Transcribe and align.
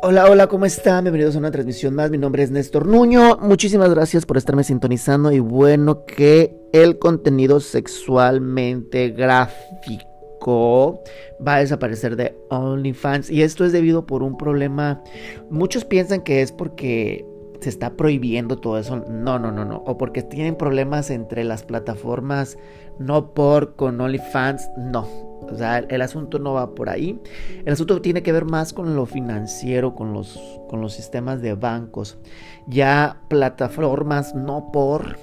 Hola, 0.00 0.30
hola, 0.30 0.46
¿cómo 0.46 0.64
están? 0.64 1.02
Bienvenidos 1.02 1.34
a 1.34 1.40
una 1.40 1.50
transmisión 1.50 1.92
más. 1.92 2.08
Mi 2.12 2.18
nombre 2.18 2.44
es 2.44 2.52
Néstor 2.52 2.86
Nuño. 2.86 3.36
Muchísimas 3.38 3.90
gracias 3.90 4.26
por 4.26 4.36
estarme 4.36 4.62
sintonizando 4.62 5.32
y 5.32 5.40
bueno 5.40 6.04
que 6.04 6.56
el 6.72 7.00
contenido 7.00 7.58
sexualmente 7.58 9.10
gráfico 9.10 11.02
va 11.44 11.56
a 11.56 11.58
desaparecer 11.58 12.14
de 12.14 12.38
OnlyFans 12.48 13.28
y 13.28 13.42
esto 13.42 13.64
es 13.64 13.72
debido 13.72 14.06
por 14.06 14.22
un 14.22 14.38
problema. 14.38 15.02
Muchos 15.50 15.84
piensan 15.84 16.22
que 16.22 16.42
es 16.42 16.52
porque 16.52 17.26
se 17.60 17.68
está 17.68 17.96
prohibiendo 17.96 18.56
todo 18.56 18.78
eso. 18.78 19.04
No, 19.08 19.40
no, 19.40 19.50
no, 19.50 19.64
no. 19.64 19.78
O 19.78 19.98
porque 19.98 20.22
tienen 20.22 20.54
problemas 20.54 21.10
entre 21.10 21.42
las 21.42 21.64
plataformas 21.64 22.56
no 23.00 23.34
por 23.34 23.74
con 23.74 24.00
OnlyFans. 24.00 24.70
No. 24.76 25.27
O 25.52 25.56
sea, 25.56 25.78
el 25.78 26.02
asunto 26.02 26.38
no 26.38 26.54
va 26.54 26.74
por 26.74 26.88
ahí. 26.88 27.20
El 27.64 27.72
asunto 27.72 28.00
tiene 28.00 28.22
que 28.22 28.32
ver 28.32 28.44
más 28.44 28.72
con 28.72 28.94
lo 28.94 29.06
financiero, 29.06 29.94
con 29.94 30.12
los, 30.12 30.38
con 30.68 30.80
los 30.80 30.92
sistemas 30.92 31.40
de 31.40 31.54
bancos. 31.54 32.18
Ya 32.66 33.22
plataformas 33.28 34.34
no 34.34 34.70
por 34.72 35.16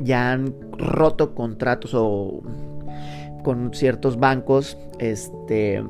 ya 0.00 0.32
han 0.32 0.54
roto 0.72 1.34
contratos 1.34 1.92
o 1.94 2.42
con 3.42 3.72
ciertos 3.74 4.18
bancos. 4.18 4.76
Este. 4.98 5.84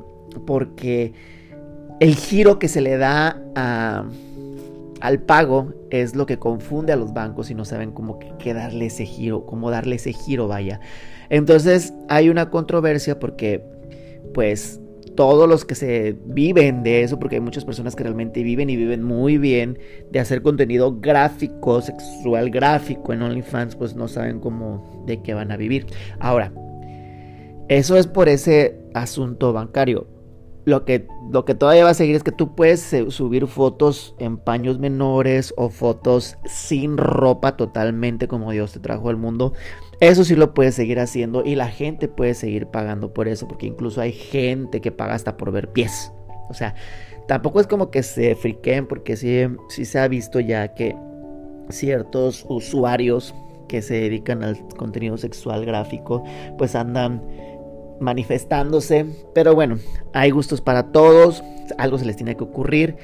Porque 0.45 1.13
el 1.99 2.15
giro 2.15 2.59
que 2.59 2.67
se 2.67 2.81
le 2.81 2.97
da 2.97 3.41
a 3.55 4.05
al 5.01 5.21
pago 5.21 5.73
es 5.89 6.15
lo 6.15 6.25
que 6.25 6.37
confunde 6.37 6.93
a 6.93 6.95
los 6.95 7.13
bancos 7.13 7.49
y 7.49 7.55
no 7.55 7.65
saben 7.65 7.91
cómo 7.91 8.19
darle 8.45 8.87
ese 8.87 9.05
giro, 9.05 9.45
cómo 9.45 9.69
darle 9.71 9.95
ese 9.95 10.13
giro, 10.13 10.47
vaya. 10.47 10.79
Entonces 11.29 11.93
hay 12.09 12.29
una 12.29 12.49
controversia 12.49 13.19
porque 13.19 13.63
pues 14.33 14.79
todos 15.15 15.49
los 15.49 15.65
que 15.65 15.75
se 15.75 16.15
viven 16.25 16.83
de 16.83 17.01
eso, 17.01 17.17
porque 17.17 17.35
hay 17.35 17.41
muchas 17.41 17.65
personas 17.65 17.95
que 17.95 18.03
realmente 18.03 18.43
viven 18.43 18.69
y 18.69 18.75
viven 18.75 19.03
muy 19.03 19.37
bien 19.37 19.79
de 20.11 20.19
hacer 20.19 20.43
contenido 20.43 20.99
gráfico, 20.99 21.81
sexual 21.81 22.51
gráfico 22.51 23.13
en 23.13 23.23
OnlyFans, 23.23 23.75
pues 23.75 23.95
no 23.95 24.07
saben 24.07 24.39
cómo 24.39 25.03
de 25.07 25.21
qué 25.23 25.33
van 25.33 25.51
a 25.51 25.57
vivir. 25.57 25.87
Ahora, 26.19 26.53
eso 27.67 27.97
es 27.97 28.05
por 28.05 28.29
ese 28.29 28.79
asunto 28.93 29.53
bancario 29.53 30.16
lo 30.67 30.83
que, 30.83 31.07
lo 31.31 31.45
que 31.45 31.55
todavía 31.55 31.85
va 31.85 31.91
a 31.91 31.93
seguir 31.93 32.17
es 32.17 32.23
que 32.23 32.33
tú 32.33 32.53
puedes 32.53 32.91
eh, 32.91 33.09
subir 33.09 33.47
fotos 33.47 34.13
en 34.19 34.37
paños 34.37 34.79
menores 34.79 35.53
o 35.55 35.69
fotos 35.69 36.35
sin 36.43 36.97
ropa 36.97 37.55
totalmente 37.55 38.27
como 38.27 38.51
Dios 38.51 38.73
te 38.73 38.81
trajo 38.81 39.07
al 39.07 39.15
mundo. 39.15 39.53
Eso 40.01 40.25
sí 40.25 40.35
lo 40.35 40.53
puedes 40.53 40.75
seguir 40.75 40.99
haciendo 40.99 41.45
y 41.45 41.55
la 41.55 41.69
gente 41.69 42.09
puede 42.09 42.33
seguir 42.33 42.67
pagando 42.67 43.13
por 43.13 43.29
eso, 43.29 43.47
porque 43.47 43.65
incluso 43.65 44.01
hay 44.01 44.11
gente 44.11 44.81
que 44.81 44.91
paga 44.91 45.15
hasta 45.15 45.37
por 45.37 45.53
ver 45.53 45.71
pies. 45.71 46.11
O 46.49 46.53
sea, 46.53 46.75
tampoco 47.29 47.61
es 47.61 47.67
como 47.67 47.89
que 47.89 48.03
se 48.03 48.35
friquen, 48.35 48.87
porque 48.87 49.15
sí, 49.15 49.47
sí 49.69 49.85
se 49.85 49.99
ha 49.99 50.07
visto 50.09 50.41
ya 50.41 50.73
que 50.73 50.97
ciertos 51.69 52.45
usuarios 52.49 53.33
que 53.69 53.81
se 53.81 53.93
dedican 53.93 54.43
al 54.43 54.59
contenido 54.75 55.15
sexual 55.17 55.65
gráfico, 55.65 56.25
pues 56.57 56.75
andan 56.75 57.21
manifestándose. 57.99 59.05
Pero 59.33 59.55
bueno, 59.55 59.77
hay 60.13 60.31
gustos 60.31 60.61
para 60.61 60.91
todos. 60.91 61.43
Algo 61.77 61.97
se 61.97 62.05
les 62.05 62.15
tiene 62.15 62.37
que 62.37 62.43
ocurrir. 62.43 62.95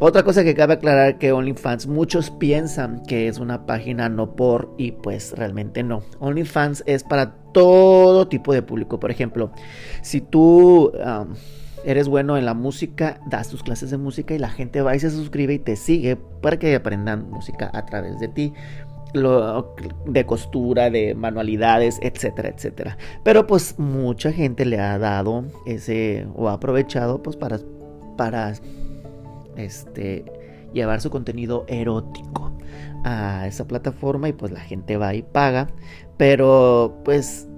Otra 0.00 0.22
cosa 0.22 0.42
que 0.44 0.54
cabe 0.54 0.74
aclarar 0.74 1.18
que 1.18 1.32
OnlyFans, 1.32 1.86
muchos 1.86 2.30
piensan 2.30 3.02
que 3.04 3.28
es 3.28 3.38
una 3.38 3.64
página 3.66 4.08
no 4.08 4.34
por 4.34 4.74
y 4.76 4.92
pues 4.92 5.32
realmente 5.36 5.82
no. 5.82 6.02
OnlyFans 6.18 6.82
es 6.86 7.04
para 7.04 7.34
todo 7.52 8.28
tipo 8.28 8.52
de 8.52 8.62
público. 8.62 8.98
Por 8.98 9.10
ejemplo, 9.10 9.52
si 10.02 10.20
tú 10.20 10.92
eres 11.84 12.08
bueno 12.08 12.36
en 12.36 12.44
la 12.44 12.54
música, 12.54 13.20
das 13.30 13.48
tus 13.48 13.62
clases 13.62 13.90
de 13.90 13.98
música 13.98 14.34
y 14.34 14.38
la 14.38 14.50
gente 14.50 14.82
va 14.82 14.96
y 14.96 15.00
se 15.00 15.10
suscribe 15.10 15.54
y 15.54 15.58
te 15.58 15.76
sigue 15.76 16.16
para 16.16 16.58
que 16.58 16.74
aprendan 16.74 17.30
música 17.30 17.70
a 17.72 17.86
través 17.86 18.18
de 18.18 18.28
ti 18.28 18.52
de 19.12 20.26
costura, 20.26 20.90
de 20.90 21.14
manualidades, 21.14 21.98
etcétera, 22.02 22.48
etcétera. 22.48 22.98
Pero 23.24 23.46
pues 23.46 23.78
mucha 23.78 24.32
gente 24.32 24.64
le 24.64 24.78
ha 24.80 24.98
dado 24.98 25.44
ese 25.66 26.26
o 26.34 26.48
ha 26.48 26.54
aprovechado 26.54 27.22
pues 27.22 27.36
para 27.36 27.58
para 28.16 28.52
este 29.56 30.24
llevar 30.74 31.00
su 31.00 31.10
contenido 31.10 31.64
erótico 31.68 32.52
a 33.04 33.46
esa 33.46 33.66
plataforma 33.66 34.28
y 34.28 34.32
pues 34.32 34.52
la 34.52 34.60
gente 34.60 34.96
va 34.96 35.14
y 35.14 35.22
paga, 35.22 35.68
pero 36.16 37.00
pues 37.04 37.48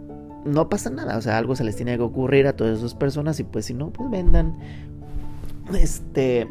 no 0.44 0.68
pasa 0.68 0.90
nada, 0.90 1.18
o 1.18 1.20
sea, 1.20 1.38
algo 1.38 1.56
se 1.56 1.64
les 1.64 1.76
tiene 1.76 1.96
que 1.96 2.02
ocurrir 2.02 2.46
a 2.46 2.54
todas 2.54 2.78
esas 2.78 2.94
personas 2.94 3.40
y 3.40 3.44
pues 3.44 3.66
si 3.66 3.74
no 3.74 3.90
pues 3.90 4.10
vendan 4.10 4.58
este 5.74 6.48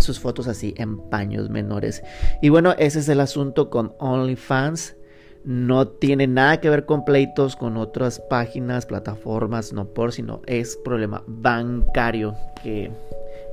sus 0.00 0.20
fotos 0.20 0.48
así 0.48 0.74
en 0.76 0.98
paños 1.10 1.50
menores. 1.50 2.02
Y 2.42 2.48
bueno, 2.48 2.74
ese 2.78 3.00
es 3.00 3.08
el 3.08 3.20
asunto 3.20 3.70
con 3.70 3.94
OnlyFans. 3.98 4.96
No 5.44 5.88
tiene 5.88 6.26
nada 6.26 6.60
que 6.60 6.68
ver 6.68 6.84
con 6.84 7.04
pleitos 7.04 7.56
con 7.56 7.76
otras 7.76 8.20
páginas, 8.20 8.86
plataformas, 8.86 9.72
no 9.72 9.86
por, 9.86 10.12
sino 10.12 10.42
es 10.46 10.76
problema 10.76 11.22
bancario 11.26 12.34
que 12.62 12.90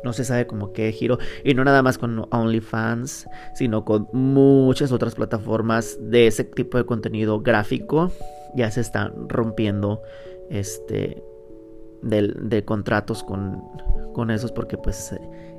no 0.04 0.14
se 0.14 0.24
sabe 0.24 0.46
cómo 0.46 0.74
qué 0.74 0.92
giro. 0.92 1.20
Y 1.44 1.54
no 1.54 1.64
nada 1.64 1.82
más 1.84 1.98
con 1.98 2.28
OnlyFans, 2.32 3.28
sino 3.54 3.86
con 3.86 4.08
muchas 4.14 4.92
otras 4.92 5.16
plataformas 5.16 5.98
de 6.00 6.28
ese 6.28 6.44
tipo 6.44 6.78
de 6.78 6.86
contenido 6.86 7.42
gráfico. 7.42 8.12
Ya 8.56 8.70
se 8.72 8.82
están 8.82 9.30
rompiendo 9.30 10.02
este 10.50 11.24
de, 12.06 12.64
contratos 12.66 13.24
con, 13.24 13.64
con 14.16 14.32
esos 14.32 14.54
porque 14.54 14.78
pues 14.78 15.14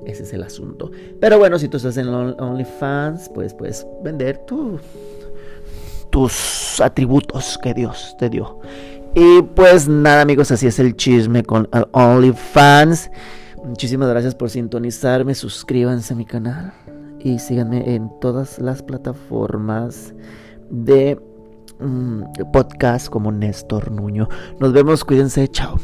ese 0.06 0.22
es 0.22 0.32
el 0.32 0.42
asunto. 0.42 0.90
Pero 1.20 1.38
bueno, 1.38 1.58
si 1.58 1.68
tú 1.68 1.76
estás 1.76 1.98
en 1.98 2.08
OnlyFans, 2.08 3.28
pues 3.34 3.52
puedes 3.52 3.86
vender 4.02 4.38
tu, 4.46 4.80
tus 6.08 6.80
atributos 6.80 7.58
que 7.62 7.74
Dios 7.74 8.16
te 8.18 8.30
dio. 8.30 8.58
Y 9.14 9.42
pues 9.42 9.86
nada 9.86 10.22
amigos, 10.22 10.50
así 10.50 10.66
es 10.66 10.78
el 10.78 10.96
chisme 10.96 11.42
con 11.42 11.68
OnlyFans. 11.92 13.10
Muchísimas 13.62 14.08
gracias 14.08 14.34
por 14.34 14.48
sintonizarme, 14.48 15.34
suscríbanse 15.34 16.14
a 16.14 16.16
mi 16.16 16.24
canal 16.24 16.72
y 17.20 17.38
síganme 17.38 17.94
en 17.94 18.10
todas 18.20 18.58
las 18.58 18.82
plataformas 18.82 20.14
de 20.70 21.20
mm, 21.78 22.22
podcast 22.54 23.10
como 23.10 23.32
Néstor 23.32 23.90
Nuño. 23.90 24.28
Nos 24.60 24.72
vemos, 24.72 25.04
cuídense, 25.04 25.46
chao. 25.48 25.76